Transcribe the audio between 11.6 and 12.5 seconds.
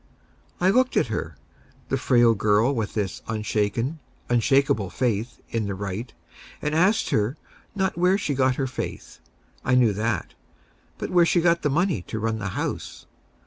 the money to run the